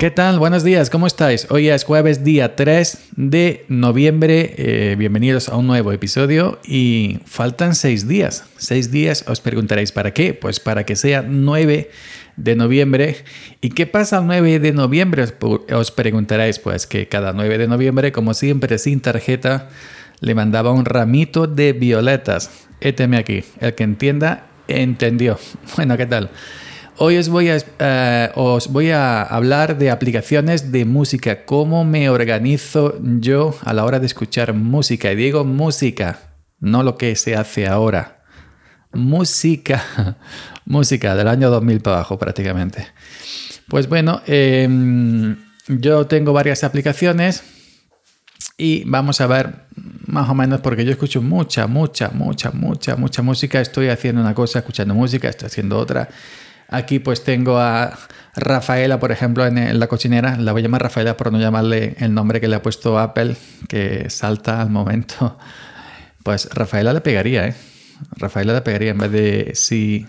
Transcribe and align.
¿Qué 0.00 0.10
tal? 0.10 0.38
Buenos 0.38 0.64
días, 0.64 0.88
¿cómo 0.88 1.06
estáis? 1.06 1.46
Hoy 1.50 1.68
es 1.68 1.84
jueves 1.84 2.24
día 2.24 2.56
3 2.56 3.08
de 3.16 3.66
noviembre. 3.68 4.54
Eh, 4.56 4.96
bienvenidos 4.98 5.50
a 5.50 5.56
un 5.56 5.66
nuevo 5.66 5.92
episodio 5.92 6.58
y 6.64 7.18
faltan 7.26 7.74
seis 7.74 8.08
días. 8.08 8.46
Seis 8.56 8.90
días 8.90 9.26
os 9.28 9.42
preguntaréis, 9.42 9.92
¿para 9.92 10.14
qué? 10.14 10.32
Pues 10.32 10.58
para 10.58 10.84
que 10.84 10.96
sea 10.96 11.20
9 11.20 11.90
de 12.38 12.56
noviembre. 12.56 13.16
¿Y 13.60 13.68
qué 13.68 13.86
pasa 13.86 14.20
el 14.20 14.26
9 14.26 14.58
de 14.58 14.72
noviembre? 14.72 15.26
Os 15.70 15.90
preguntaréis, 15.90 16.58
pues 16.58 16.86
que 16.86 17.06
cada 17.06 17.34
9 17.34 17.58
de 17.58 17.68
noviembre, 17.68 18.10
como 18.10 18.32
siempre, 18.32 18.78
sin 18.78 19.00
tarjeta, 19.00 19.68
le 20.20 20.34
mandaba 20.34 20.72
un 20.72 20.86
ramito 20.86 21.46
de 21.46 21.74
violetas. 21.74 22.50
Éteme 22.80 23.18
aquí. 23.18 23.44
El 23.60 23.74
que 23.74 23.84
entienda, 23.84 24.46
entendió. 24.66 25.38
Bueno, 25.76 25.98
¿qué 25.98 26.06
tal? 26.06 26.30
Hoy 27.02 27.16
os 27.16 27.30
voy, 27.30 27.48
a, 27.48 27.56
eh, 27.78 28.30
os 28.34 28.70
voy 28.70 28.90
a 28.90 29.22
hablar 29.22 29.78
de 29.78 29.90
aplicaciones 29.90 30.70
de 30.70 30.84
música, 30.84 31.46
cómo 31.46 31.82
me 31.82 32.10
organizo 32.10 33.00
yo 33.02 33.56
a 33.64 33.72
la 33.72 33.86
hora 33.86 33.98
de 34.00 34.04
escuchar 34.04 34.52
música. 34.52 35.10
Y 35.10 35.16
digo 35.16 35.46
música, 35.46 36.18
no 36.58 36.82
lo 36.82 36.98
que 36.98 37.16
se 37.16 37.36
hace 37.36 37.66
ahora. 37.66 38.22
Música, 38.92 39.82
música 40.66 41.14
del 41.14 41.28
año 41.28 41.48
2000 41.48 41.80
para 41.80 41.96
abajo 41.96 42.18
prácticamente. 42.18 42.86
Pues 43.66 43.88
bueno, 43.88 44.20
em, 44.26 45.36
yo 45.68 46.06
tengo 46.06 46.34
varias 46.34 46.64
aplicaciones 46.64 47.42
y 48.58 48.84
vamos 48.84 49.22
a 49.22 49.26
ver 49.26 49.54
más 50.06 50.28
o 50.28 50.34
menos 50.34 50.60
porque 50.60 50.84
yo 50.84 50.90
escucho 50.90 51.22
mucha, 51.22 51.66
mucha, 51.66 52.10
mucha, 52.10 52.50
mucha, 52.50 52.96
mucha 52.96 53.22
música. 53.22 53.58
Estoy 53.58 53.88
haciendo 53.88 54.20
una 54.20 54.34
cosa, 54.34 54.58
escuchando 54.58 54.94
música, 54.94 55.30
estoy 55.30 55.46
haciendo 55.46 55.78
otra 55.78 56.10
Aquí 56.70 57.00
pues 57.00 57.24
tengo 57.24 57.58
a 57.58 57.98
Rafaela, 58.36 59.00
por 59.00 59.10
ejemplo, 59.10 59.44
en, 59.44 59.78
la 59.78 59.86
cocinera. 59.88 60.36
La 60.36 60.52
voy 60.52 60.60
a 60.60 60.64
llamar 60.64 60.82
Rafaela 60.82 61.16
por 61.16 61.32
no 61.32 61.40
llamarle 61.40 61.96
el 61.98 62.14
nombre 62.14 62.40
que 62.40 62.46
le 62.46 62.56
ha 62.56 62.62
puesto 62.62 62.98
Apple, 62.98 63.36
que 63.68 64.08
salta 64.08 64.62
al 64.62 64.70
momento. 64.70 65.36
Pues 66.22 66.48
Rafaela 66.54 66.92
le 66.92 67.00
pegaría, 67.00 67.48
¿eh? 67.48 67.54
Rafaela 68.16 68.54
le 68.54 68.60
pegaría 68.60 68.90
en 68.90 68.98
vez 68.98 69.10
de 69.10 69.50
sí, 69.54 70.06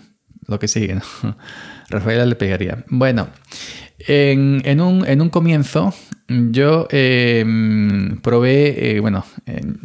lo 0.47 0.59
que 0.59 0.67
sigue. 0.67 0.99
Rafaela 1.89 2.25
le 2.25 2.35
pegaría. 2.35 2.83
Bueno, 2.89 3.29
en, 3.99 4.81
un, 4.81 5.29
comienzo 5.29 5.93
yo 6.27 6.87
em, 6.91 8.21
probé, 8.21 8.91
eh, 8.91 8.99
bueno, 8.99 9.25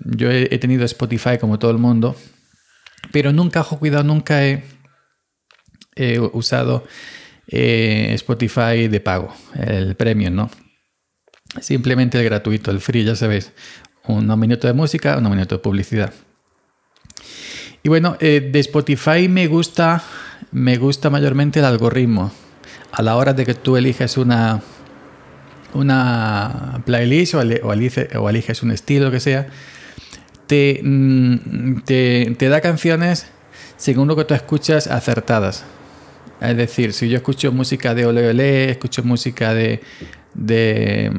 yo 0.05 0.31
he, 0.31 0.49
he, 0.55 0.59
tenido 0.59 0.85
Spotify 0.85 1.39
como 1.41 1.59
todo 1.59 1.71
el 1.71 1.79
mundo, 1.79 2.17
pero 3.13 3.33
nunca, 3.33 3.61
ojo, 3.61 3.79
cuidado, 3.79 4.05
nunca 4.05 4.45
he 4.47 4.63
he 5.97 6.21
usado 6.21 6.85
eh, 7.49 8.11
Spotify 8.15 8.89
de 8.89 9.01
pago, 9.01 9.35
el 9.55 9.97
premium, 9.97 10.35
¿no? 10.35 10.51
Simplemente 11.61 12.19
el 12.19 12.25
gratuito, 12.25 12.71
el 12.71 12.81
free, 12.81 13.05
ya 13.05 13.17
sabéis. 13.17 13.53
Unos 14.07 14.39
minutos 14.39 14.69
de 14.69 14.75
música, 14.75 15.17
unos 15.17 15.31
minutos 15.31 15.59
de 15.59 15.63
publicidad. 15.63 16.13
Y 17.83 17.89
bueno, 17.89 18.17
eh, 18.21 18.51
de 18.53 18.61
Spotify 18.61 19.29
me 19.29 19.47
gusta, 19.47 20.03
me 20.53 20.77
gusta 20.77 21.09
mayormente 21.09 21.61
el 21.61 21.65
algoritmo. 21.65 22.31
A 22.93 23.03
la 23.03 23.17
hora 23.17 23.33
de 23.33 23.47
que 23.47 23.55
tú 23.55 23.77
eliges 23.77 24.17
una, 24.17 24.61
una 25.73 26.83
playlist 26.85 27.35
o, 27.35 27.39
o, 27.39 28.29
eliges, 28.31 28.63
un 28.63 28.71
estilo, 28.71 29.11
que 29.11 29.21
sea, 29.21 29.49
te, 30.47 30.81
mm, 30.83 31.83
te, 31.85 32.35
te 32.39 32.49
da 32.49 32.61
canciones 32.61 33.29
según 33.77 34.09
lo 34.09 34.17
que 34.17 34.25
tú 34.25 34.35
escuchas 34.35 34.87
acertadas. 34.87 35.65
Es 36.41 36.57
decir, 36.57 36.93
si 36.93 37.09
yo 37.09 37.17
escucho 37.17 37.53
música 37.53 37.95
de 37.95 38.07
Ole 38.07 38.29
Ole, 38.29 38.71
escucho 38.71 39.03
música 39.03 39.55
de, 39.55 39.81
de 40.35 41.11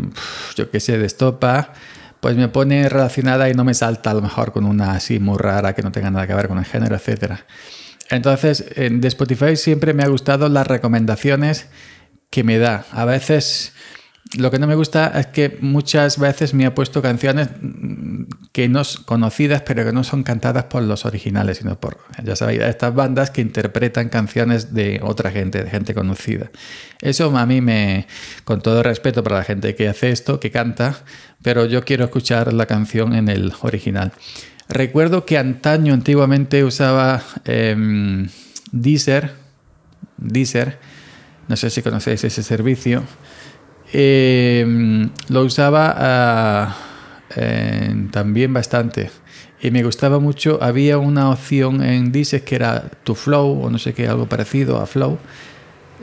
yo 0.56 0.70
qué 0.70 0.80
sé, 0.80 0.98
de 0.98 1.06
estopa, 1.06 1.74
pues 2.20 2.36
me 2.36 2.48
pone 2.48 2.88
relacionada 2.90 3.50
y 3.50 3.54
no 3.54 3.64
me 3.64 3.74
salta 3.74 4.12
a 4.12 4.14
lo 4.14 4.22
mejor 4.22 4.52
con 4.52 4.66
una 4.66 4.94
así 4.94 5.20
muy 5.20 5.38
rara 5.38 5.74
que 5.74 5.82
no 5.82 5.92
tenga 5.92 6.12
nada 6.12 6.28
que 6.28 6.34
ver 6.34 6.48
con 6.48 6.58
el 6.58 6.66
género, 6.66 6.96
etc. 6.96 7.34
Entonces, 8.10 8.66
de 8.76 9.08
Spotify 9.08 9.56
siempre 9.56 9.94
me 9.94 10.04
ha 10.04 10.08
gustado 10.08 10.50
las 10.50 10.68
recomendaciones 10.68 11.68
que 12.30 12.44
me 12.44 12.58
da. 12.58 12.86
A 12.92 13.06
veces 13.06 13.74
lo 14.36 14.52
que 14.52 14.60
no 14.60 14.68
me 14.68 14.76
gusta 14.76 15.08
es 15.20 15.28
que 15.28 15.58
muchas 15.62 16.20
veces 16.20 16.54
me 16.54 16.66
ha 16.66 16.76
puesto 16.76 17.02
canciones 17.02 17.50
que 18.52 18.68
no 18.68 18.84
son 18.84 19.04
conocidas, 19.06 19.62
pero 19.62 19.86
que 19.86 19.94
no 19.94 20.04
son 20.04 20.24
cantadas 20.24 20.66
por 20.66 20.84
los 20.84 21.06
originales, 21.06 21.60
sino 21.60 21.80
por, 21.80 21.98
ya 22.24 22.36
sabéis, 22.36 22.62
estas 22.62 22.94
bandas 22.94 23.32
que 23.32 23.42
interpretan 23.42 24.10
canciones 24.10 24.74
de 24.74 25.00
otra 25.02 25.32
gente, 25.32 25.64
de 25.64 25.70
gente 25.70 25.94
conocida. 25.94 26.52
Eso 27.02 27.36
a 27.38 27.46
mí 27.46 27.62
me, 27.62 28.08
con 28.44 28.62
todo 28.62 28.84
respeto 28.84 29.24
para 29.24 29.38
la 29.38 29.44
gente 29.44 29.76
que 29.76 29.88
hace 29.88 30.10
esto, 30.10 30.40
que 30.40 30.52
canta, 30.52 30.98
pero 31.42 31.66
yo 31.66 31.86
quiero 31.86 32.04
escuchar 32.06 32.52
la 32.52 32.66
canción 32.66 33.14
en 33.14 33.30
el 33.30 33.54
original. 33.62 34.12
Recuerdo 34.68 35.26
que 35.26 35.38
antaño, 35.38 35.94
antiguamente, 35.94 36.66
usaba 36.66 37.24
eh, 37.46 38.28
Deezer, 38.72 39.32
Deezer, 40.18 40.80
no 41.48 41.56
sé 41.56 41.70
si 41.70 41.82
conocéis 41.82 42.26
ese 42.26 42.44
servicio 42.44 43.04
Em, 43.94 45.10
lo 45.30 45.44
usaba 45.44 45.96
ah, 45.98 46.78
también 48.12 48.54
bastante. 48.54 49.10
Y 49.62 49.72
me 49.72 49.84
gustaba 49.84 50.20
mucho. 50.20 50.60
Había 50.62 50.98
una 50.98 51.30
opción 51.30 51.84
en 51.84 52.12
Dices 52.12 52.44
que 52.44 52.56
era 52.56 52.90
tu 53.04 53.16
Flow 53.16 53.64
o 53.64 53.70
no 53.70 53.78
sé 53.80 53.94
qué, 53.94 54.08
algo 54.08 54.28
parecido 54.28 54.80
a 54.80 54.86
Flow. 54.86 55.18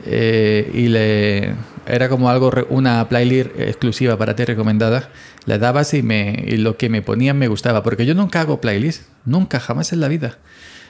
Eh, 0.05 0.69
y 0.73 0.87
le 0.89 1.55
era 1.87 2.09
como 2.09 2.29
algo 2.29 2.51
una 2.69 3.07
playlist 3.07 3.51
exclusiva 3.57 4.17
para 4.17 4.35
ti 4.35 4.43
recomendada 4.43 5.09
le 5.45 5.57
dabas 5.57 5.93
y 5.93 6.03
me 6.03 6.43
y 6.47 6.57
lo 6.57 6.77
que 6.77 6.89
me 6.89 7.01
ponían 7.01 7.37
me 7.37 7.47
gustaba 7.47 7.81
porque 7.81 8.05
yo 8.05 8.13
nunca 8.13 8.41
hago 8.41 8.59
playlist 8.59 9.03
nunca 9.23 9.61
jamás 9.61 9.93
en 9.93 10.01
la 10.01 10.09
vida 10.09 10.37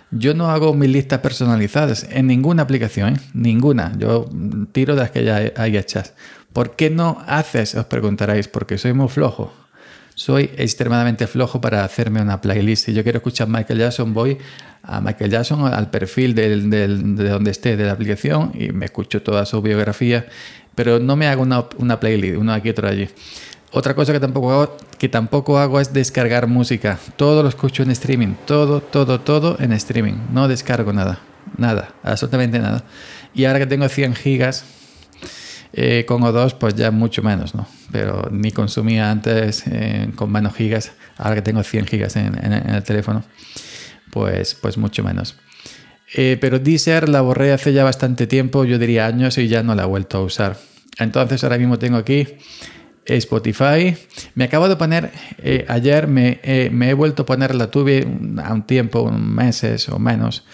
yo 0.09 0.33
no 0.33 0.49
hago 0.49 0.73
mis 0.73 0.89
listas 0.89 1.19
personalizadas 1.19 2.07
en 2.09 2.25
ninguna 2.25 2.63
aplicación 2.63 3.15
¿eh? 3.15 3.19
ninguna 3.33 3.93
yo 3.99 4.27
tiro 4.71 4.95
de 4.95 5.01
las 5.01 5.11
que 5.11 5.23
ya 5.23 5.51
hay 5.55 5.77
hechas 5.77 6.13
¿Por 6.55 6.77
qué 6.77 6.89
no 6.89 7.21
haces? 7.27 7.75
Os 7.75 7.83
preguntaréis, 7.87 8.47
porque 8.47 8.77
soy 8.77 8.93
muy 8.93 9.09
flojo. 9.09 9.51
Soy 10.13 10.51
extremadamente 10.55 11.27
flojo 11.27 11.59
para 11.59 11.83
hacerme 11.83 12.21
una 12.21 12.39
playlist. 12.39 12.85
Si 12.85 12.93
yo 12.93 13.03
quiero 13.03 13.17
escuchar 13.17 13.49
Michael 13.49 13.79
Jackson, 13.79 14.13
voy 14.13 14.37
a 14.81 15.01
Michael 15.01 15.31
Jackson, 15.31 15.65
al 15.65 15.89
perfil 15.89 16.33
de 16.33 17.27
donde 17.27 17.51
esté 17.51 17.75
de 17.75 17.83
la 17.83 17.91
aplicación 17.91 18.53
y 18.53 18.71
me 18.71 18.85
escucho 18.85 19.21
toda 19.21 19.45
su 19.45 19.61
biografía, 19.61 20.27
pero 20.75 20.97
no 20.97 21.17
me 21.17 21.27
hago 21.27 21.41
una, 21.41 21.99
playlist, 21.99 22.37
uno 22.37 22.53
aquí, 22.53 22.69
otro 22.69 22.87
allí. 22.87 23.09
Otra 23.73 23.93
cosa 23.93 24.13
que 24.13 24.21
tampoco, 24.21 24.53
hago, 24.53 24.77
que 24.97 25.09
tampoco 25.09 25.59
hago 25.59 25.81
es 25.81 25.91
descargar 25.91 26.47
música. 26.47 26.97
Todo 27.17 27.43
lo 27.43 27.49
escucho 27.49 27.83
en 27.83 27.91
streaming. 27.91 28.35
Todo, 28.45 28.79
todo, 28.79 29.19
todo 29.19 29.57
en 29.59 29.73
streaming. 29.73 30.13
No 30.31 30.47
descargo 30.47 30.93
nada. 30.93 31.19
Nada. 31.57 31.89
Absolutamente 32.01 32.59
nada. 32.59 32.85
Y 33.33 33.43
ahora 33.43 33.59
que 33.59 33.67
tengo 33.67 33.89
100 33.89 34.15
gigas, 34.15 34.63
eh, 35.77 36.05
con 36.07 36.21
O2 36.21 36.53
pues 36.57 36.73
ya 36.75 36.89
mucho 36.89 37.21
menos, 37.21 37.53
¿no? 37.53 37.67
Pero 37.91 38.29
ni 38.31 38.51
consumía 38.51 39.11
antes 39.11 39.65
eh, 39.67 40.09
con 40.15 40.31
menos 40.31 40.55
gigas, 40.55 40.93
ahora 41.17 41.35
que 41.35 41.41
tengo 41.41 41.63
100 41.63 41.85
gigas 41.85 42.15
en, 42.15 42.33
el 42.33 42.81
teléfono, 42.83 43.25
pues, 44.09 44.55
pues 44.55 44.77
mucho 44.77 45.03
menos. 45.03 45.35
Eh, 46.13 46.37
pero 46.39 46.59
Deezer 46.59 47.09
la 47.09 47.19
borré 47.19 47.51
hace 47.51 47.73
ya 47.73 47.83
bastante 47.83 48.25
tiempo, 48.25 48.63
yo 48.63 48.79
diría 48.79 49.05
años, 49.05 49.37
y 49.37 49.49
ya 49.49 49.63
no 49.63 49.75
la 49.75 49.83
he 49.83 49.85
vuelto 49.85 50.19
a 50.19 50.21
usar. 50.21 50.57
Entonces 50.97 51.43
ahora 51.43 51.57
mismo 51.57 51.77
tengo 51.77 51.97
aquí 51.97 52.25
Spotify. 53.05 53.97
Me 54.33 54.45
acabo 54.45 54.69
de 54.69 54.77
poner, 54.77 55.11
ayer 55.67 56.07
me, 56.07 56.39
me, 56.71 56.91
he 56.91 56.93
vuelto 56.93 57.23
a 57.23 57.25
poner, 57.25 57.53
la 57.53 57.69
tuve 57.69 58.07
a 58.41 58.53
un 58.53 58.65
tiempo, 58.65 59.11
meses 59.11 59.89
o 59.89 59.99
menos, 59.99 60.45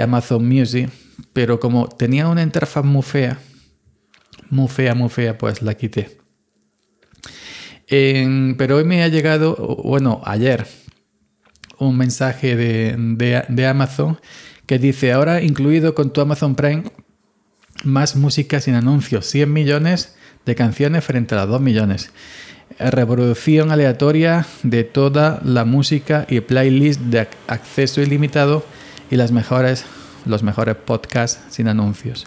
Amazon 0.00 0.46
Music, 0.46 0.90
pero 1.32 1.58
como 1.58 1.88
tenía 1.88 2.28
una 2.28 2.42
interfaz 2.42 2.84
muy 2.84 3.02
fea, 3.02 3.36
muy 4.54 4.68
fea, 4.68 4.94
muy 4.94 5.08
fea, 5.08 5.36
pues 5.36 5.62
la 5.62 5.74
quité. 5.74 6.16
pero 7.88 8.76
hoy 8.76 8.84
me 8.84 9.02
ha 9.02 9.08
llegado, 9.08 9.56
bueno, 9.84 10.22
ayer, 10.24 10.66
un 11.78 11.98
mensaje 11.98 12.54
de, 12.56 13.66
Amazon 13.66 14.20
que 14.66 14.78
dice, 14.78 15.12
ahora 15.12 15.42
incluido 15.42 15.94
con 15.94 16.12
tu 16.12 16.20
Amazon 16.20 16.54
Prime, 16.54 16.84
más 17.82 18.14
música 18.14 18.60
sin 18.60 18.74
anuncios, 18.74 19.26
100 19.26 19.52
millones 19.52 20.14
de 20.46 20.54
canciones 20.54 21.04
frente 21.04 21.34
a 21.34 21.38
las 21.38 21.48
2 21.48 21.60
millones. 21.60 22.12
Reproducción 22.78 23.72
aleatoria 23.72 24.46
de 24.62 24.84
toda 24.84 25.40
la 25.44 25.64
música 25.64 26.26
y 26.28 26.40
playlist 26.40 27.00
de 27.00 27.28
acceso 27.48 28.00
ilimitado 28.00 28.64
y 29.10 29.16
las 29.16 29.32
mejores, 29.32 29.84
los 30.24 30.42
mejores 30.42 30.76
podcasts 30.76 31.40
sin 31.50 31.68
anuncios. 31.68 32.26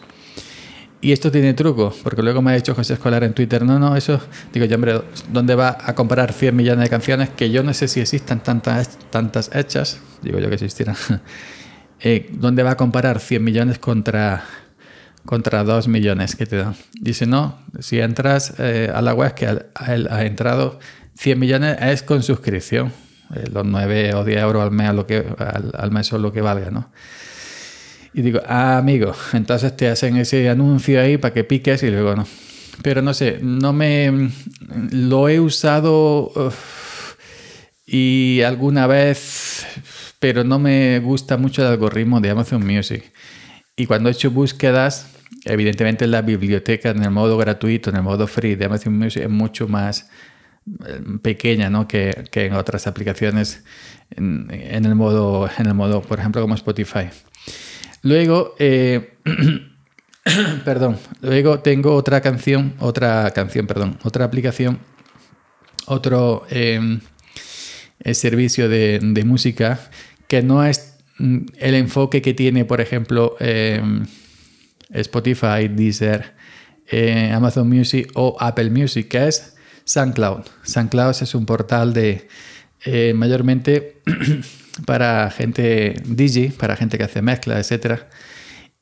Y 1.08 1.14
esto 1.14 1.32
tiene 1.32 1.54
truco, 1.54 1.96
porque 2.04 2.22
luego 2.22 2.42
me 2.42 2.52
ha 2.52 2.56
dicho 2.56 2.76
José 2.76 2.96
Escolar 2.96 3.24
en 3.24 3.34
Twitter, 3.34 3.64
no, 3.64 3.80
no, 3.80 3.96
eso, 3.96 4.20
digo 4.52 4.66
yo, 4.66 4.76
hombre, 4.76 5.04
¿dónde 5.32 5.56
va 5.56 5.78
a 5.82 5.96
comparar 5.96 6.34
100 6.34 6.54
millones 6.54 6.84
de 6.84 6.90
canciones 6.90 7.30
que 7.30 7.50
yo 7.50 7.64
no 7.64 7.74
sé 7.74 7.88
si 7.88 8.02
existan 8.02 8.44
tantas, 8.44 9.00
tantas 9.10 9.50
hechas? 9.56 10.02
Digo 10.22 10.40
yo 10.40 10.50
que 10.50 10.56
existieran. 10.56 10.98
Eh, 12.00 12.30
¿Dónde 12.34 12.62
va 12.62 12.72
a 12.72 12.78
comparar 12.78 13.20
100 13.20 13.44
millones 13.44 13.80
contra, 13.80 14.44
contra 15.26 15.64
2 15.64 15.88
millones 15.88 16.36
que 16.36 16.46
te 16.46 16.58
dan? 16.58 16.76
Dice, 17.00 17.26
no, 17.26 17.58
si 17.80 18.00
entras 18.00 18.54
eh, 18.60 18.92
a 18.94 19.02
la 19.02 19.16
web 19.16 19.34
que 19.34 19.48
ha, 19.48 19.66
ha, 19.74 20.26
entrado 20.26 20.78
100 21.16 21.40
millones 21.40 21.78
es 21.82 22.04
con 22.04 22.22
suscripción, 22.22 22.92
eh, 23.34 23.46
los 23.52 23.66
9 23.66 24.14
o 24.14 24.26
10 24.26 24.42
euros 24.42 24.62
al 24.62 24.72
mes, 24.72 24.94
lo 24.94 25.08
que, 25.08 25.26
al, 25.40 25.72
al 25.76 25.92
mes 25.92 26.12
o 26.12 26.20
lo 26.20 26.32
que 26.32 26.42
valga, 26.42 26.70
¿no? 26.70 26.92
Y 28.18 28.24
digo, 28.24 28.40
ah, 28.48 28.80
amigo, 28.80 29.14
entonces 29.34 29.78
te 29.78 29.88
hacen 29.88 30.18
ese 30.18 30.50
anuncio 30.50 31.00
ahí 31.00 31.20
para 31.20 31.36
que 31.36 31.44
piques 31.44 31.84
y 31.84 31.92
luego 31.92 32.16
no. 32.16 32.26
Pero 32.82 33.04
no 33.04 33.14
sé, 33.14 33.38
no 33.44 33.74
me... 33.74 34.32
Lo 34.90 35.30
he 35.30 35.40
usado 35.40 36.52
y 37.86 38.42
alguna 38.42 38.88
vez, 38.88 39.68
pero 40.18 40.44
no 40.44 40.58
me 40.58 40.98
gusta 40.98 41.38
mucho 41.38 41.62
el 41.62 41.68
algoritmo 41.68 42.20
de 42.20 42.32
Amazon 42.32 42.66
Music. 42.66 43.14
Y 43.76 43.86
cuando 43.86 44.10
he 44.10 44.14
hecho 44.14 44.32
búsquedas, 44.32 45.12
evidentemente 45.46 46.08
la 46.08 46.24
biblioteca 46.24 46.90
en 46.90 47.04
el 47.04 47.12
modo 47.12 47.38
gratuito, 47.38 47.92
en 47.92 47.98
el 47.98 48.02
modo 48.02 48.26
free 48.26 48.56
de 48.56 48.66
Amazon 48.66 48.98
Music 48.98 49.22
es 49.22 49.30
mucho 49.30 49.68
más 49.68 50.10
eh, 50.88 51.02
pequeña 51.22 51.70
¿no? 51.70 51.88
que, 51.88 52.24
que 52.32 52.48
en 52.48 52.54
otras 52.54 52.88
aplicaciones 52.88 53.64
en, 54.10 54.86
el 54.86 54.96
modo, 54.96 55.48
en 55.56 55.68
el 55.68 55.76
modo, 55.76 56.02
por 56.02 56.18
ejemplo, 56.18 56.42
como 56.42 56.56
Spotify. 56.56 57.10
Luego, 58.04 58.56
eh, 58.60 59.18
perdón, 60.66 60.98
luego 61.22 61.60
tengo 61.60 61.96
otra 61.96 62.22
canción, 62.22 62.74
otra 62.80 63.32
canción, 63.32 63.68
perdón, 63.68 63.98
otra 64.04 64.26
aplicación, 64.26 64.80
otro 65.86 66.46
em, 66.50 67.00
servicio 68.14 68.70
de, 68.70 69.24
música 69.26 69.80
que 70.28 70.42
no 70.42 70.64
es 70.64 70.98
mm, 71.18 71.38
el 71.58 71.76
enfoque 71.76 72.22
que 72.22 72.34
tiene, 72.34 72.66
por 72.66 72.82
ejemplo, 72.82 73.36
em, 73.40 74.06
Spotify, 74.90 75.68
Deezer, 75.70 76.36
eh, 76.90 77.32
Amazon 77.34 77.68
Music 77.68 78.12
o 78.16 78.38
Apple 78.40 78.70
Music, 78.70 79.08
que 79.10 79.28
es 79.28 79.56
SoundCloud. 79.84 80.46
SoundCloud 80.64 81.16
es 81.22 81.36
un 81.36 81.46
portal 81.46 81.94
de 81.94 82.28
eh, 82.86 83.14
mayormente 83.14 84.02
para 84.86 85.30
gente 85.32 86.02
DJ, 86.06 86.52
para 86.58 86.76
gente 86.76 86.98
que 86.98 87.04
hace 87.04 87.22
mezcla, 87.22 87.60
etc. 87.60 88.02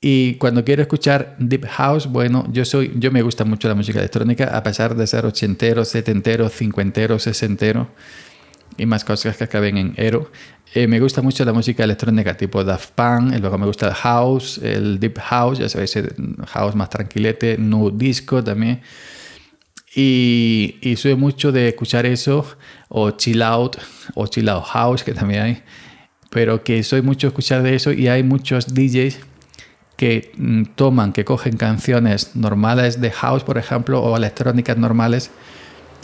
Y 0.01 0.35
cuando 0.35 0.63
quiero 0.63 0.81
escuchar 0.81 1.35
Deep 1.39 1.65
House, 1.65 2.07
bueno, 2.07 2.45
yo 2.51 2.65
soy, 2.65 2.93
yo 2.95 3.11
me 3.11 3.21
gusta 3.21 3.45
mucho 3.45 3.67
la 3.67 3.75
música 3.75 3.99
electrónica, 3.99 4.55
a 4.55 4.61
pesar 4.61 4.95
de 4.95 5.07
ser 5.07 5.25
ochentero, 5.25 5.85
setentero, 5.85 6.49
cincuentero, 6.49 7.17
sesentero 7.17 7.89
y 8.77 8.85
más 8.85 9.03
cosas 9.03 9.37
que 9.37 9.45
acaben 9.45 9.77
en 9.77 9.93
ero. 9.97 10.31
Eh, 10.73 10.87
me 10.87 10.99
gusta 10.99 11.21
mucho 11.21 11.45
la 11.45 11.53
música 11.53 11.83
electrónica 11.83 12.35
tipo 12.35 12.63
Daft 12.63 12.91
Punk, 12.91 13.33
y 13.35 13.39
luego 13.39 13.57
me 13.57 13.65
gusta 13.65 13.87
el 13.87 13.93
house, 13.93 14.59
el 14.59 14.99
deep 14.99 15.19
house, 15.19 15.59
ya 15.59 15.69
sabéis, 15.69 15.97
house 16.47 16.75
más 16.75 16.89
tranquilete, 16.89 17.57
no 17.57 17.89
disco 17.89 18.43
también. 18.43 18.81
Y, 19.95 20.75
y 20.81 20.97
soy 20.97 21.15
mucho 21.15 21.53
de 21.53 21.69
escuchar 21.69 22.05
eso, 22.05 22.45
o 22.89 23.11
chill 23.11 23.41
out, 23.41 23.77
o 24.13 24.27
chill 24.27 24.49
out 24.49 24.65
house, 24.65 25.03
que 25.03 25.13
también 25.13 25.41
hay 25.41 25.63
pero 26.35 26.65
que 26.65 26.83
soy 26.83 27.01
mucho 27.01 27.27
escuchar 27.27 27.63
de 27.63 27.75
eso 27.75 27.93
y 27.93 28.09
hay 28.09 28.21
muchos 28.21 28.73
DJs 28.73 29.19
que 29.95 30.33
mm, 30.35 30.63
toman, 30.75 31.13
que 31.13 31.23
cogen 31.23 31.55
canciones 31.55 32.35
normales 32.35 32.99
de 32.99 33.09
house, 33.09 33.45
por 33.45 33.57
ejemplo, 33.57 34.03
o 34.03 34.17
electrónicas 34.17 34.77
normales 34.77 35.31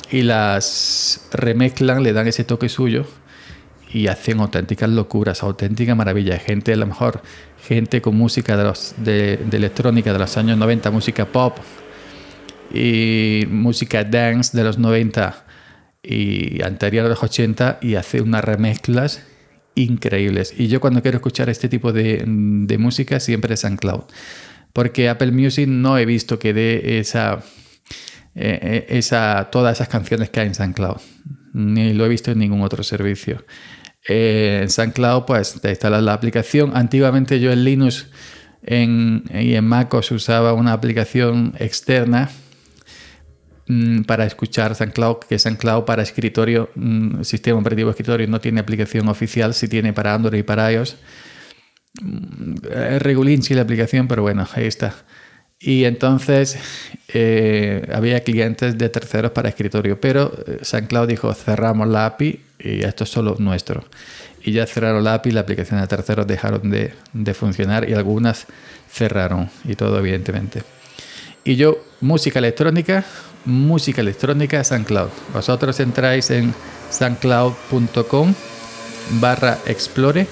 y 0.09 0.21
las 0.21 1.27
remezclan, 1.33 2.01
le 2.01 2.13
dan 2.13 2.29
ese 2.29 2.45
toque 2.45 2.69
suyo 2.69 3.07
y 3.91 4.07
hacen 4.07 4.39
auténticas 4.39 4.89
locuras, 4.89 5.43
auténtica 5.43 5.95
maravilla. 5.95 6.39
Gente, 6.39 6.71
a 6.71 6.77
lo 6.77 6.87
mejor, 6.87 7.21
gente 7.67 8.01
con 8.01 8.15
música 8.15 8.55
de 8.55 9.33
electrónica 9.51 10.13
de 10.13 10.19
los 10.19 10.37
años 10.37 10.57
90, 10.57 10.91
música 10.91 11.25
pop 11.25 11.57
y 12.73 13.43
música 13.49 14.05
dance 14.05 14.55
de 14.55 14.63
los 14.63 14.77
90 14.77 15.43
y 16.03 16.63
anterior 16.63 17.07
a 17.07 17.09
los 17.09 17.21
80 17.21 17.79
y 17.81 17.95
hace 17.95 18.21
unas 18.21 18.45
remezclas 18.45 19.23
increíbles. 19.75 20.53
Y 20.57 20.67
yo 20.67 20.79
cuando 20.79 21.01
quiero 21.01 21.17
escuchar 21.17 21.49
este 21.49 21.69
tipo 21.69 21.93
de, 21.93 22.23
de 22.25 22.77
música 22.77 23.19
siempre 23.19 23.53
es 23.53 23.61
SoundCloud. 23.61 24.03
Porque 24.73 25.09
Apple 25.09 25.31
Music 25.31 25.67
no 25.67 25.97
he 25.97 26.05
visto 26.05 26.39
que 26.39 26.53
dé 26.53 26.99
esa, 26.99 27.43
eh, 28.35 28.59
eh, 28.61 28.85
esa, 28.89 29.49
todas 29.51 29.77
esas 29.77 29.89
canciones 29.89 30.29
que 30.29 30.39
hay 30.39 30.47
en 30.47 30.55
SoundCloud. 30.55 30.97
Ni 31.53 31.93
lo 31.93 32.05
he 32.05 32.09
visto 32.09 32.31
en 32.31 32.39
ningún 32.39 32.61
otro 32.61 32.83
servicio. 32.83 33.45
Eh, 34.07 34.59
en 34.63 34.69
SoundCloud 34.69 35.25
pues 35.25 35.59
te 35.61 35.69
instalas 35.69 36.03
la 36.03 36.13
aplicación. 36.13 36.71
Antiguamente 36.75 37.39
yo 37.39 37.51
en 37.51 37.63
Linux 37.63 38.07
y 38.63 39.55
en 39.55 39.65
MacOS 39.65 40.11
usaba 40.11 40.53
una 40.53 40.73
aplicación 40.73 41.53
externa 41.57 42.29
para 44.05 44.25
escuchar 44.25 44.75
SoundCloud, 44.75 45.17
que 45.29 45.37
SoundCloud 45.39 45.85
para 45.85 46.03
escritorio, 46.03 46.69
mm, 46.75 47.23
sistema 47.23 47.59
operativo 47.59 47.89
escritorio, 47.89 48.27
no 48.27 48.39
tiene 48.39 48.59
aplicación 48.59 49.07
oficial, 49.07 49.53
sí 49.53 49.67
tiene 49.67 49.93
para 49.93 50.13
Android 50.13 50.39
y 50.39 50.43
para 50.43 50.71
iOS. 50.71 50.97
Mm, 52.01 52.55
es 52.73 53.01
regulinchi 53.01 53.53
la 53.53 53.61
aplicación, 53.63 54.07
pero 54.07 54.21
bueno, 54.21 54.47
ahí 54.53 54.65
está. 54.65 54.95
Y 55.59 55.85
entonces 55.85 56.57
eh, 57.09 57.87
había 57.93 58.23
clientes 58.23 58.77
de 58.77 58.89
terceros 58.89 59.31
para 59.31 59.49
escritorio, 59.49 60.01
pero 60.01 60.33
eh, 60.47 60.59
SoundCloud 60.63 61.07
dijo 61.07 61.31
cerramos 61.35 61.87
la 61.87 62.07
API 62.07 62.39
y 62.59 62.83
esto 62.83 63.03
es 63.03 63.11
solo 63.11 63.35
nuestro. 63.37 63.85
Y 64.43 64.53
ya 64.53 64.65
cerraron 64.65 65.03
la 65.03 65.13
API, 65.13 65.31
la 65.31 65.41
aplicación 65.41 65.79
de 65.79 65.87
terceros 65.87 66.25
dejaron 66.25 66.71
de, 66.71 66.93
de 67.13 67.33
funcionar 67.35 67.87
y 67.87 67.93
algunas 67.93 68.47
cerraron 68.89 69.49
y 69.63 69.75
todo 69.75 69.99
evidentemente. 69.99 70.63
Y 71.43 71.55
yo, 71.55 71.83
música 72.01 72.39
electrónica, 72.39 73.05
música 73.45 74.01
electrónica 74.01 74.63
SoundCloud. 74.63 75.09
Vosotros 75.33 75.79
entráis 75.79 76.29
en 76.31 76.53
soundcloud.com 76.89 78.33
barra 79.19 79.57
explore 79.65 80.27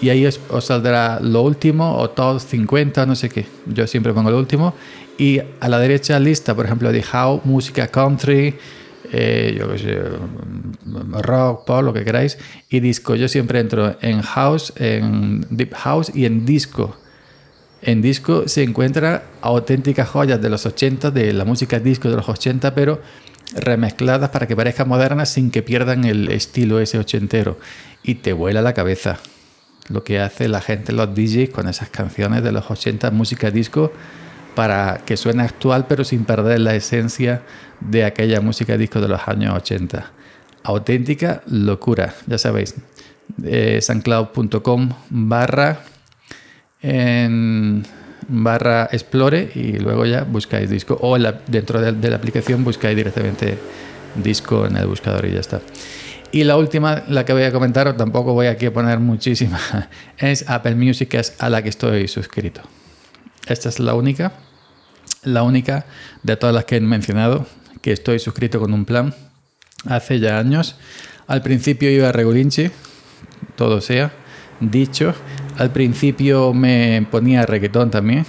y 0.00 0.10
ahí 0.10 0.26
os, 0.26 0.40
saldrá 0.60 1.20
lo 1.20 1.42
último 1.42 1.96
o 1.96 2.10
todos 2.10 2.44
50, 2.44 3.06
no 3.06 3.16
sé 3.16 3.28
qué. 3.28 3.46
Yo 3.66 3.86
siempre 3.86 4.12
pongo 4.12 4.30
lo 4.30 4.38
último. 4.38 4.74
Y 5.18 5.40
a 5.60 5.68
la 5.68 5.78
derecha 5.78 6.18
lista, 6.18 6.54
por 6.54 6.66
ejemplo, 6.66 6.92
de 6.92 7.02
how, 7.12 7.40
música 7.44 7.88
country, 7.88 8.54
eh, 9.12 9.56
yo 9.58 9.68
rock, 11.22 11.64
pop, 11.64 11.82
lo 11.82 11.92
que 11.94 12.04
queráis. 12.04 12.36
Y 12.68 12.80
disco. 12.80 13.14
Yo 13.14 13.28
siempre 13.28 13.60
entro 13.60 13.96
en 14.02 14.20
house, 14.20 14.72
en 14.76 15.46
deep 15.48 15.72
house 15.74 16.12
y 16.14 16.26
en 16.26 16.44
disco. 16.44 16.96
En 17.82 18.02
disco 18.02 18.48
se 18.48 18.62
encuentran 18.62 19.22
auténticas 19.42 20.08
joyas 20.08 20.40
de 20.40 20.50
los 20.50 20.66
80, 20.66 21.10
de 21.10 21.32
la 21.32 21.44
música 21.44 21.78
disco 21.78 22.08
de 22.08 22.16
los 22.16 22.28
80, 22.28 22.74
pero 22.74 23.00
remezcladas 23.54 24.30
para 24.30 24.46
que 24.46 24.56
parezcan 24.56 24.88
modernas 24.88 25.28
sin 25.28 25.50
que 25.50 25.62
pierdan 25.62 26.04
el 26.04 26.30
estilo 26.30 26.80
ese 26.80 26.98
ochentero. 26.98 27.58
Y 28.02 28.16
te 28.16 28.32
vuela 28.32 28.62
la 28.62 28.74
cabeza 28.74 29.18
lo 29.88 30.04
que 30.04 30.20
hace 30.20 30.48
la 30.48 30.60
gente, 30.60 30.92
los 30.92 31.14
DJs, 31.14 31.50
con 31.50 31.68
esas 31.68 31.88
canciones 31.90 32.42
de 32.42 32.52
los 32.52 32.70
80, 32.70 33.10
música 33.10 33.50
disco, 33.50 33.92
para 34.54 35.02
que 35.04 35.16
suene 35.16 35.42
actual, 35.42 35.86
pero 35.86 36.02
sin 36.02 36.24
perder 36.24 36.60
la 36.60 36.74
esencia 36.74 37.42
de 37.80 38.04
aquella 38.04 38.40
música 38.40 38.76
disco 38.76 39.00
de 39.00 39.08
los 39.08 39.20
años 39.28 39.54
80. 39.54 40.12
Auténtica 40.64 41.42
locura, 41.46 42.14
ya 42.26 42.38
sabéis. 42.38 42.74
Eh, 43.44 43.80
sancloud.com 43.82 44.90
barra 45.10 45.80
en 46.82 47.84
barra 48.28 48.88
explore 48.90 49.50
y 49.54 49.78
luego 49.78 50.04
ya 50.04 50.24
buscáis 50.24 50.68
disco 50.68 50.98
o 51.00 51.16
dentro 51.46 51.80
de, 51.80 52.10
la 52.10 52.16
aplicación 52.16 52.64
buscáis 52.64 52.96
directamente 52.96 53.58
disco 54.16 54.66
en 54.66 54.76
el 54.76 54.86
buscador 54.86 55.26
y 55.26 55.32
ya 55.32 55.40
está. 55.40 55.60
Y 56.32 56.44
la 56.44 56.56
última, 56.56 57.04
la 57.08 57.24
que 57.24 57.32
voy 57.32 57.44
a 57.44 57.52
comentar, 57.52 57.96
tampoco 57.96 58.32
voy 58.32 58.46
aquí 58.46 58.66
a 58.66 58.72
poner 58.72 58.98
muchísima, 58.98 59.58
es 60.18 60.48
Apple 60.48 60.74
Music, 60.74 61.08
que 61.08 61.18
es 61.18 61.34
a 61.38 61.48
la 61.48 61.62
que 61.62 61.68
estoy 61.68 62.08
suscrito. 62.08 62.62
Esta 63.46 63.68
es 63.68 63.78
la 63.78 63.94
única, 63.94 64.32
la 65.22 65.44
única 65.44 65.86
de 66.24 66.36
todas 66.36 66.54
las 66.54 66.64
que 66.64 66.76
he 66.76 66.80
mencionado, 66.80 67.46
que 67.80 67.92
estoy 67.92 68.18
suscrito 68.18 68.58
con 68.58 68.72
un 68.72 68.84
plan 68.84 69.14
hace 69.88 70.18
ya 70.18 70.38
años. 70.38 70.76
Al 71.28 71.42
principio 71.42 71.90
iba 71.90 72.08
a 72.08 72.12
Regulinchi, 72.12 72.70
todo 73.54 73.80
sea 73.80 74.12
dicho, 74.60 75.14
al 75.58 75.70
principio 75.72 76.52
me 76.52 77.06
ponía 77.10 77.46
reggaetón 77.46 77.90
también. 77.90 78.26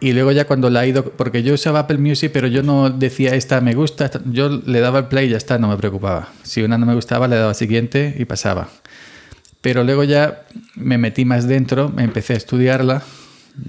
Y 0.00 0.12
luego 0.12 0.32
ya 0.32 0.46
cuando 0.46 0.68
la 0.68 0.84
he 0.84 0.88
ido, 0.88 1.04
porque 1.04 1.42
yo 1.42 1.54
usaba 1.54 1.80
Apple 1.80 1.98
Music, 1.98 2.30
pero 2.32 2.46
yo 2.46 2.62
no 2.62 2.90
decía 2.90 3.34
esta 3.34 3.60
me 3.60 3.74
gusta, 3.74 4.10
yo 4.26 4.50
le 4.50 4.80
daba 4.80 4.98
el 4.98 5.06
play 5.06 5.28
y 5.28 5.30
ya 5.30 5.36
está, 5.36 5.58
no 5.58 5.68
me 5.68 5.76
preocupaba. 5.76 6.28
Si 6.42 6.62
una 6.62 6.76
no 6.76 6.84
me 6.84 6.94
gustaba, 6.94 7.26
le 7.26 7.36
daba 7.36 7.54
siguiente 7.54 8.14
y 8.18 8.24
pasaba. 8.26 8.68
Pero 9.62 9.82
luego 9.82 10.04
ya 10.04 10.44
me 10.74 10.98
metí 10.98 11.24
más 11.24 11.48
dentro, 11.48 11.88
me 11.88 12.04
empecé 12.04 12.34
a 12.34 12.36
estudiarla 12.36 13.02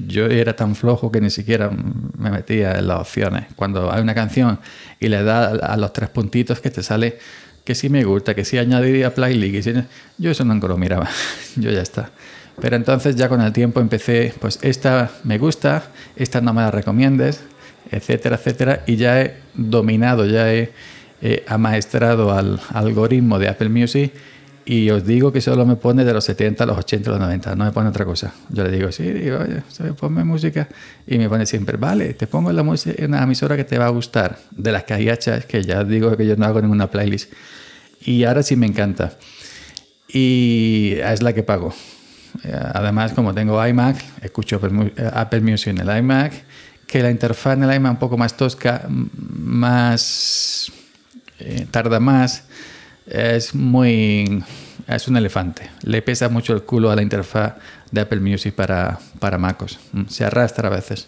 Yo 0.07 0.25
era 0.25 0.53
tan 0.53 0.75
flojo 0.75 1.09
que 1.09 1.21
ni 1.21 1.29
siquiera 1.29 1.71
me 2.17 2.31
metía 2.31 2.73
en 2.79 2.87
las 2.87 2.99
opciones. 2.99 3.45
Cuando 3.55 3.89
hay 3.89 4.01
una 4.01 4.13
canción 4.13 4.59
y 4.99 5.07
le 5.07 5.23
da 5.23 5.51
a 5.51 5.77
los 5.77 5.93
tres 5.93 6.09
puntitos 6.09 6.59
que 6.59 6.69
te 6.69 6.83
sale 6.83 7.17
que 7.63 7.75
sí 7.75 7.89
me 7.89 8.03
gusta, 8.03 8.35
que 8.35 8.45
sí 8.45 8.57
añadiría 8.57 9.13
playlist, 9.13 9.69
yo 10.17 10.31
eso 10.31 10.45
nunca 10.45 10.67
lo 10.67 10.77
miraba, 10.77 11.09
yo 11.55 11.71
ya 11.71 11.81
está. 11.81 12.11
Pero 12.59 12.75
entonces 12.75 13.15
ya 13.15 13.29
con 13.29 13.41
el 13.41 13.51
tiempo 13.51 13.79
empecé, 13.79 14.33
pues 14.39 14.59
esta 14.61 15.11
me 15.23 15.37
gusta, 15.37 15.91
esta 16.15 16.41
no 16.41 16.53
me 16.53 16.61
la 16.61 16.71
recomiendes, 16.71 17.41
etcétera, 17.91 18.37
etcétera, 18.37 18.83
y 18.87 18.95
ya 18.95 19.21
he 19.21 19.37
dominado, 19.53 20.25
ya 20.25 20.53
he, 20.53 20.71
amaestrado 21.47 22.31
al 22.31 22.59
algoritmo 22.71 23.39
de 23.39 23.47
Apple 23.47 23.69
Music 23.69 24.11
y 24.65 24.89
os 24.91 25.05
digo 25.05 25.31
que 25.31 25.41
solo 25.41 25.65
me 25.65 25.75
pone 25.75 26.03
de 26.03 26.13
los 26.13 26.23
70 26.25 26.63
a 26.63 26.67
los 26.67 26.77
80 26.77 27.09
a 27.09 27.13
los 27.13 27.19
90, 27.21 27.55
no 27.55 27.65
me 27.65 27.71
pone 27.71 27.89
otra 27.89 28.05
cosa. 28.05 28.33
Yo 28.49 28.63
le 28.63 28.69
digo, 28.69 28.91
sí, 28.91 29.03
digo, 29.11 29.39
oye, 29.39 29.93
ponme 29.93 30.23
música 30.23 30.67
y 31.07 31.17
me 31.17 31.29
pone 31.29 31.45
siempre, 31.45 31.77
vale, 31.77 32.13
te 32.13 32.27
pongo 32.27 32.51
la 32.51 32.63
música 32.63 32.95
en 33.01 33.11
una 33.11 33.23
emisora 33.23 33.55
que 33.55 33.63
te 33.63 33.79
va 33.79 33.85
a 33.85 33.89
gustar, 33.89 34.37
de 34.51 34.71
las 34.71 34.83
hechas, 34.89 35.45
que 35.45 35.63
ya 35.63 35.83
digo 35.83 36.15
que 36.17 36.27
yo 36.27 36.35
no 36.35 36.45
hago 36.45 36.61
ninguna 36.61 36.91
playlist. 36.91 37.31
Y 38.01 38.23
ahora 38.23 38.43
sí 38.43 38.55
me 38.55 38.67
encanta. 38.67 39.13
Y 40.07 40.93
es 41.01 41.21
la 41.23 41.33
que 41.33 41.43
pago. 41.43 41.73
Eh, 42.43 42.59
además, 42.73 43.13
como 43.13 43.33
tengo 43.33 43.65
iMac, 43.65 43.97
escucho 44.21 44.59
Apple 45.13 45.41
Music 45.41 45.67
en 45.67 45.77
el 45.79 45.97
iMac, 45.97 46.33
que 46.87 47.01
la 47.01 47.11
interfaz 47.11 47.53
en 47.57 47.63
el 47.63 47.73
iMac 47.75 47.93
un 47.93 47.99
poco 47.99 48.17
más 48.17 48.35
tosca, 48.35 48.83
más 48.89 50.71
eh, 51.39 51.67
tarda 51.71 51.99
más, 51.99 52.43
es 53.07 53.53
muy 53.53 54.43
es 54.87 55.07
un 55.07 55.17
elefante. 55.17 55.69
Le 55.83 56.01
pesa 56.01 56.29
mucho 56.29 56.53
el 56.53 56.63
culo 56.63 56.91
a 56.91 56.95
la 56.95 57.01
interfaz 57.01 57.53
de 57.91 58.01
Apple 58.01 58.19
Music 58.19 58.53
para, 58.53 58.99
para 59.19 59.37
MacOS. 59.37 59.79
Mm, 59.93 60.03
se 60.07 60.25
arrastra 60.25 60.67
a 60.67 60.71
veces. 60.71 61.07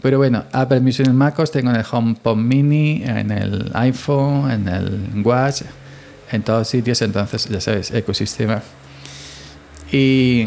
Pero 0.00 0.18
bueno, 0.18 0.44
Apple 0.52 0.80
Music 0.80 1.06
en 1.06 1.14
MacOS 1.16 1.52
tengo 1.52 1.70
en 1.70 1.76
el 1.76 1.84
HomePod 1.88 2.36
Mini, 2.36 3.02
en 3.04 3.30
el 3.30 3.70
iPhone, 3.74 4.50
en 4.50 4.68
el 4.68 5.22
Watch, 5.24 5.62
en 6.32 6.42
todos 6.42 6.66
sitios. 6.66 7.00
Entonces, 7.02 7.48
ya 7.48 7.60
sabes, 7.60 7.92
ecosistema. 7.92 8.62
Y 9.92 10.44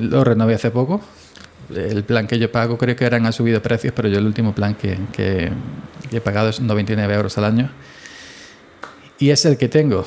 lo 0.00 0.24
renové 0.24 0.54
hace 0.54 0.70
poco. 0.72 1.00
El 1.74 2.02
plan 2.02 2.26
que 2.26 2.38
yo 2.38 2.50
pago 2.50 2.76
creo 2.76 2.96
que 2.96 3.04
eran 3.04 3.26
ha 3.26 3.32
subido 3.32 3.62
precios, 3.62 3.92
pero 3.94 4.08
yo 4.08 4.18
el 4.18 4.26
último 4.26 4.54
plan 4.54 4.74
que, 4.74 4.98
que, 5.12 5.52
he 6.10 6.20
pagado 6.20 6.48
es 6.48 6.60
99 6.60 7.14
euros 7.14 7.38
al 7.38 7.44
año. 7.44 7.70
Y 9.18 9.30
es 9.30 9.44
el 9.44 9.56
que 9.56 9.68
tengo. 9.68 10.06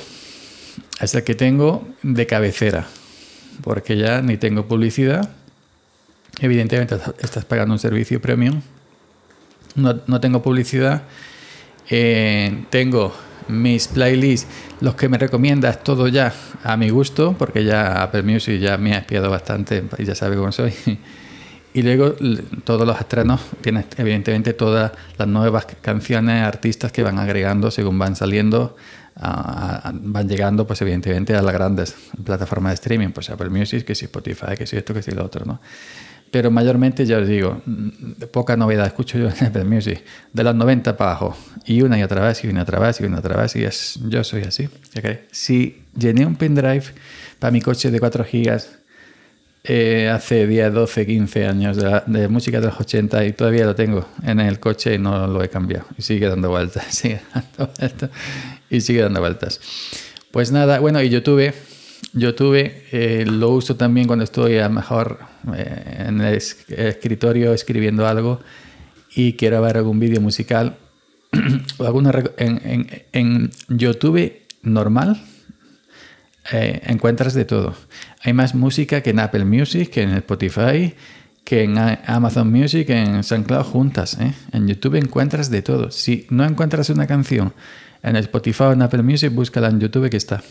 Es 0.99 1.15
el 1.15 1.23
que 1.23 1.35
tengo 1.35 1.87
de 2.03 2.27
cabecera. 2.27 2.87
Porque 3.63 3.95
ya 3.95 4.21
ni 4.21 4.37
tengo 4.37 4.67
publicidad. 4.67 5.29
Evidentemente 6.39 6.97
estás 7.19 7.45
pagando 7.45 7.73
un 7.73 7.79
servicio 7.79 8.21
premium. 8.21 8.61
No, 9.75 10.01
no 10.07 10.19
tengo 10.19 10.41
publicidad. 10.41 11.03
Eh, 11.89 12.65
tengo 12.69 13.13
mis 13.47 13.87
playlists, 13.87 14.47
los 14.81 14.95
que 14.95 15.09
me 15.09 15.17
recomiendas, 15.17 15.83
todo 15.83 16.07
ya 16.07 16.33
a 16.63 16.77
mi 16.77 16.89
gusto, 16.89 17.35
porque 17.37 17.63
ya 17.63 18.03
Apple 18.03 18.23
Music 18.23 18.59
ya 18.59 18.77
me 18.77 18.93
ha 18.93 18.99
espiado 18.99 19.29
bastante 19.29 19.83
y 19.97 20.05
ya 20.05 20.15
sabe 20.15 20.35
cómo 20.35 20.51
soy. 20.51 20.73
Y 21.73 21.83
luego 21.83 22.15
todos 22.65 22.85
los 22.85 22.99
estrenos 22.99 23.39
tienes 23.61 23.85
evidentemente 23.95 24.53
todas 24.53 24.91
las 25.17 25.27
nuevas 25.27 25.65
canciones, 25.81 26.43
artistas 26.43 26.91
que 26.91 27.01
van 27.01 27.17
agregando 27.17 27.71
según 27.71 27.97
van 27.97 28.17
saliendo, 28.17 28.75
van 29.15 30.27
llegando 30.27 30.67
pues 30.67 30.81
evidentemente 30.81 31.33
a 31.33 31.41
las 31.41 31.53
grandes 31.53 31.95
plataformas 32.25 32.71
de 32.71 32.75
streaming, 32.75 33.11
pues 33.11 33.29
Apple 33.29 33.49
Music, 33.49 33.85
que 33.85 33.95
si 33.95 34.05
Spotify, 34.05 34.57
que 34.57 34.67
si 34.67 34.75
esto, 34.75 34.93
que 34.93 35.01
si 35.01 35.11
lo 35.11 35.23
otro, 35.23 35.45
¿no? 35.45 35.61
Pero 36.31 36.49
mayormente, 36.49 37.05
ya 37.05 37.17
os 37.17 37.27
digo, 37.27 37.61
poca 38.31 38.55
novedad 38.55 38.87
escucho 38.87 39.17
yo 39.17 39.27
en 39.39 39.45
Apple 39.45 39.65
Music. 39.65 40.01
De 40.31 40.43
los 40.43 40.55
90 40.55 40.97
para 40.97 41.11
abajo. 41.11 41.37
Y 41.65 41.81
una 41.81 41.99
y 41.99 42.03
otra 42.03 42.25
vez, 42.25 42.43
y 42.43 42.47
una 42.47 42.59
y 42.59 42.63
otra 42.63 42.79
vez, 42.79 43.01
y 43.01 43.03
una 43.03 43.17
y 43.17 43.19
otra 43.19 43.41
vez. 43.41 43.55
Y 43.55 43.63
es, 43.63 43.99
yo 44.07 44.23
soy 44.23 44.43
así. 44.43 44.69
Si 45.31 45.83
llené 45.95 46.25
un 46.25 46.35
pendrive 46.35 46.85
para 47.39 47.51
mi 47.51 47.61
coche 47.61 47.91
de 47.91 47.99
4 47.99 48.23
gigas 48.23 48.81
eh, 49.63 50.09
hace 50.09 50.47
10, 50.47 50.73
12, 50.73 51.05
15 51.05 51.45
años 51.45 51.77
de, 51.77 52.27
música 52.29 52.59
de 52.59 52.67
los 52.67 52.79
80 52.79 53.25
y 53.25 53.33
todavía 53.33 53.65
lo 53.65 53.75
tengo 53.75 54.07
en 54.23 54.39
el 54.39 54.59
coche 54.59 54.95
y 54.95 54.97
no 54.97 55.27
lo 55.27 55.43
he 55.43 55.49
cambiado. 55.49 55.85
Y 55.97 56.01
sigue 56.01 56.27
dando 56.27 56.49
vueltas, 56.49 56.85
sigue 56.89 57.21
dando 57.33 57.71
vueltas 57.77 58.09
y 58.69 58.81
sigue 58.81 59.01
dando 59.01 59.19
vueltas. 59.19 59.59
Pues 60.31 60.51
nada, 60.51 60.79
bueno, 60.79 61.01
y 61.01 61.09
YouTube 61.09 61.53
YouTube 62.13 62.71
eh, 62.91 63.25
lo 63.25 63.49
uso 63.51 63.75
también 63.75 64.07
cuando 64.07 64.23
estoy 64.23 64.57
a 64.57 64.67
lo 64.67 64.73
mejor 64.73 65.19
eh, 65.55 66.05
en 66.07 66.21
el 66.21 66.35
escritorio 66.35 67.53
escribiendo 67.53 68.05
algo 68.05 68.41
y 69.15 69.33
quiero 69.33 69.61
ver 69.61 69.77
algún 69.77 69.99
vídeo 69.99 70.19
musical 70.21 70.77
o 71.77 71.85
alguna 71.85 72.11
en, 72.37 72.87
en, 73.13 73.51
YouTube 73.69 74.33
normal 74.63 75.21
eh, 76.51 76.81
encuentras 76.85 77.33
de 77.33 77.45
todo. 77.45 77.75
Hay 78.23 78.33
más 78.33 78.55
música 78.55 79.01
que 79.01 79.11
en 79.11 79.19
Apple 79.19 79.45
Music, 79.45 79.89
que 79.89 80.01
en 80.01 80.11
Spotify, 80.11 80.93
que 81.45 81.63
en 81.63 81.77
Amazon 81.77 82.51
Music, 82.51 82.87
que 82.87 82.97
en 82.97 83.23
SoundCloud 83.23 83.63
juntas. 83.63 84.17
En 84.51 84.67
YouTube 84.67 84.95
encuentras 84.95 85.49
de 85.49 85.61
todo. 85.61 85.91
Si 85.91 86.27
no 86.29 86.43
encuentras 86.43 86.89
una 86.89 87.07
canción 87.07 87.53
en 88.03 88.15
Spotify 88.17 88.63
o 88.63 88.71
en 88.73 88.81
Apple 88.81 89.03
Music, 89.03 89.31
búscala 89.31 89.69
en 89.69 89.79
YouTube 89.79 90.09
que 90.09 90.17
está. 90.17 90.41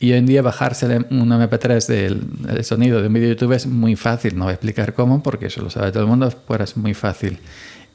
Y 0.00 0.12
hoy 0.12 0.18
en 0.18 0.26
día 0.26 0.42
bajarse 0.42 0.86
un 0.86 1.28
MP3 1.30 1.86
del, 1.86 2.64
sonido 2.64 3.00
de 3.00 3.08
un 3.08 3.14
vídeo 3.14 3.28
de 3.28 3.34
YouTube 3.34 3.52
es 3.52 3.66
muy 3.66 3.96
fácil. 3.96 4.36
No 4.36 4.44
voy 4.44 4.52
a 4.52 4.54
explicar 4.54 4.94
cómo, 4.94 5.22
porque 5.22 5.46
eso 5.46 5.62
lo 5.62 5.70
sabe 5.70 5.92
todo 5.92 6.02
el 6.02 6.08
mundo, 6.08 6.32
pero 6.48 6.64
es 6.64 6.76
muy 6.76 6.94
fácil. 6.94 7.38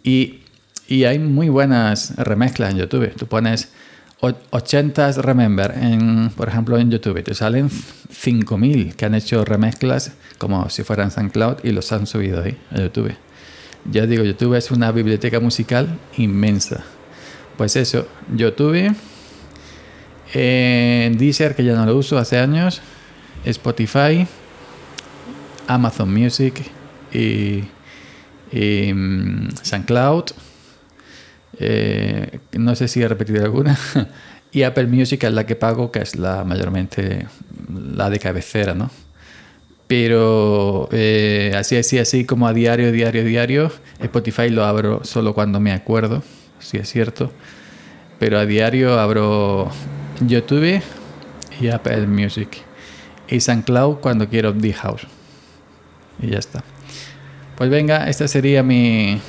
Y, 0.04 0.42
y 0.88 1.04
hay 1.04 1.20
muy 1.20 1.50
buenas 1.50 2.16
remezclas 2.16 2.72
en 2.72 2.78
YouTube. 2.78 3.14
Tú 3.16 3.28
pones 3.28 3.70
80 4.22 5.14
Remember, 5.14 5.74
en, 5.76 6.30
por 6.36 6.50
ejemplo, 6.50 6.78
en 6.78 6.92
YouTube. 6.92 7.24
Te 7.24 7.34
salen 7.34 7.70
5.000 7.70 8.96
que 8.96 9.06
han 9.06 9.16
hecho 9.16 9.46
remezclas 9.46 10.14
como 10.38 10.70
si 10.70 10.84
fueran 10.84 11.12
SoundCloud 11.12 11.64
y 11.64 11.72
los 11.72 11.92
han 11.92 12.06
subido 12.06 12.44
ahí 12.44 12.58
a 12.72 12.80
YouTube. 12.80 13.14
Ya 13.90 14.06
digo, 14.06 14.24
YouTube 14.24 14.56
es 14.56 14.72
una 14.72 14.92
biblioteca 14.92 15.40
musical 15.40 15.88
inmensa. 16.18 16.84
Pues 17.58 17.76
eso, 17.76 18.08
YouTube 18.36 18.96
eh, 20.34 21.12
Deezer, 21.16 21.56
que 21.56 21.64
ya 21.64 21.74
no 21.74 21.86
lo 21.86 21.96
uso 21.96 22.18
hace 22.18 22.38
años, 22.38 22.82
Spotify, 23.46 24.28
Amazon 25.68 26.14
Music 26.14 26.62
y, 27.14 27.64
y 28.52 28.94
mm, 28.94 29.50
SoundCloud. 29.62 30.26
Eh, 31.60 32.40
no 32.54 32.76
sé 32.76 32.88
si 32.88 33.02
he 33.02 33.08
repetido 33.08 33.44
alguna. 33.44 33.78
y 34.52 34.64
Apple 34.64 34.88
Music 34.88 35.24
es 35.24 35.34
la 35.34 35.46
que 35.46 35.56
pago, 35.56 35.92
que 35.92 36.00
es 36.00 36.16
la 36.16 36.44
mayormente 36.44 37.28
la 37.70 38.10
de 38.10 38.20
cabecera, 38.20 38.74
¿no? 38.74 38.90
Pero 39.88 40.88
eh, 40.92 41.52
así, 41.58 41.76
así, 41.76 41.98
así 41.98 42.24
como 42.24 42.48
a 42.48 42.54
diario, 42.54 42.92
diario, 42.92 43.24
diario. 43.24 43.72
Spotify 44.00 44.50
lo 44.50 44.64
abro 44.64 45.02
solo 45.04 45.34
cuando 45.34 45.60
me 45.60 45.72
acuerdo, 45.72 46.24
si 46.60 46.78
es 46.78 46.90
cierto. 46.90 47.32
Pero 48.20 48.38
a 48.38 48.46
diario 48.46 49.00
abro 49.00 49.72
YouTube 50.22 50.82
y 51.60 51.68
Apple 51.70 52.08
Music. 52.08 52.64
Y 53.28 53.40
SoundCloud 53.40 53.98
cuando 53.98 54.28
quiero 54.28 54.54
The 54.54 54.74
House. 54.74 55.08
Y 56.22 56.32
ya 56.32 56.40
está. 56.40 56.64
Pues 57.56 57.70
venga, 57.70 58.08
esta 58.08 58.28
sería 58.28 58.64
mi, 58.64 59.20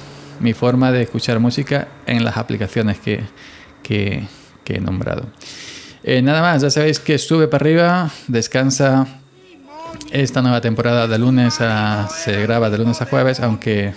mi 0.40 0.52
forma 0.54 0.92
de 0.92 1.02
escuchar 1.02 1.38
música 1.38 1.88
en 2.06 2.24
las 2.24 2.36
aplicaciones 2.36 2.98
que, 2.98 3.22
que, 3.82 4.28
he 4.66 4.80
nombrado. 4.80 5.24
Eh, 6.04 6.22
nada 6.22 6.40
más, 6.40 6.62
ya 6.62 6.70
sabéis 6.70 7.00
que 7.00 7.18
sube 7.18 7.48
para 7.48 7.62
arriba, 7.62 8.10
descansa. 8.28 9.06
Esta 10.12 10.42
nueva 10.42 10.60
temporada 10.60 11.08
de 11.08 11.18
lunes 11.18 11.60
a, 11.60 12.08
se 12.08 12.40
graba 12.42 12.70
de 12.70 12.78
lunes 12.78 13.02
a 13.02 13.06
jueves, 13.06 13.40
aunque 13.40 13.92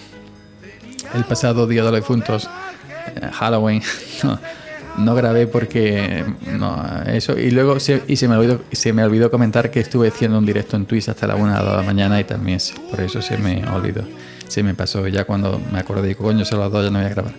el 1.14 1.24
pasado 1.26 1.68
día 1.68 1.84
de 1.84 1.92
los 1.92 2.00
difuntos, 2.00 2.50
eh, 3.16 3.30
Halloween, 3.32 3.84
no 4.24 4.40
grabé 4.98 5.48
porque 5.48 6.24
no, 6.52 6.84
eso. 7.06 7.38
Y 7.38 7.52
luego 7.52 7.80
se, 7.80 8.04
y 8.08 8.16
se 8.16 8.28
me 8.28 8.36
olvidó 8.36 8.62
se 8.72 8.94
me 8.94 9.04
olvidó 9.04 9.30
comentar 9.30 9.72
que 9.72 9.80
estuve 9.80 10.10
haciendo 10.10 10.38
un 10.38 10.46
directo 10.46 10.76
en 10.76 10.86
Twitch 10.86 11.10
hasta 11.10 11.28
la 11.28 11.36
una 11.36 11.60
de 11.60 11.66
la 11.66 11.82
mañana 11.84 12.20
y 12.20 12.24
también 12.24 12.60
por 12.90 13.02
eso 13.02 13.22
se 13.22 13.38
me 13.38 13.66
olvidó. 13.68 14.04
Se 14.48 14.64
me 14.64 14.74
pasó 14.74 15.08
ya 15.08 15.26
cuando 15.26 15.60
me 15.72 15.80
acordé 15.80 16.16
coño 16.16 16.46
se 16.46 16.56
las 16.56 16.72
dos 16.72 16.86
ya 16.86 16.92
no 16.92 17.00
voy 17.00 17.08
a 17.08 17.10
grabar 17.10 17.34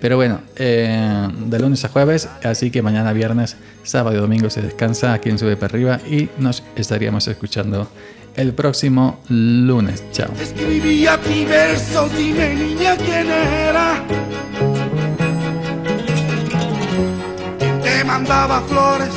pero 0.00 0.16
bueno 0.16 0.40
eh, 0.56 1.28
de 1.46 1.58
lunes 1.58 1.84
a 1.84 1.88
jueves 1.88 2.28
así 2.42 2.70
que 2.70 2.82
mañana 2.82 3.12
viernes 3.12 3.56
sábado 3.84 4.16
y 4.16 4.20
domingo 4.20 4.50
se 4.50 4.62
descansa 4.62 5.12
aquí 5.12 5.28
en 5.30 5.38
Sube 5.38 5.56
para 5.56 5.72
arriba 5.72 6.00
y 6.08 6.28
nos 6.38 6.64
estaríamos 6.74 7.28
escuchando 7.28 7.88
el 8.38 8.54
próximo 8.54 9.20
lunes. 9.28 10.04
Chao. 10.12 10.30
Versos 11.48 12.16
dime 12.16 12.54
niña 12.54 12.96
quién 12.96 13.28
era 13.28 14.04
mandaba 18.08 18.62
flores 18.62 19.10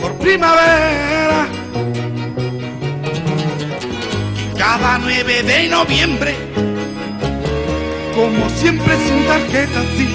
por 0.00 0.12
primavera. 0.18 1.48
cada 4.58 4.98
9 4.98 5.42
de 5.44 5.68
noviembre, 5.68 6.34
como 8.14 8.50
siempre 8.60 8.92
sin 9.06 9.24
tarjeta, 9.26 9.80
sí. 9.96 10.08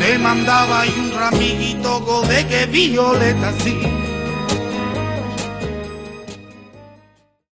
Te 0.00 0.18
mandaba 0.18 0.86
y 0.86 0.90
un 0.98 1.12
ramiguito 1.12 2.22
de 2.22 2.46
que 2.48 2.66
violeta, 2.66 3.52
sí 3.62 4.09